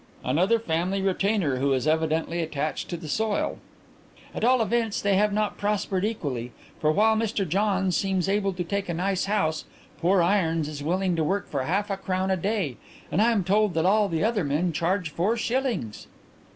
[0.25, 3.59] "Another family retainer who is evidently attached to the soil."
[4.33, 8.63] "At all events they have not prospered equally, for while Mr Johns seems able to
[8.63, 9.65] take a nice house,
[9.99, 12.77] poor Irons is willing to work for half a crown a day,
[13.11, 16.07] and I am told that all the other men charge four shillings."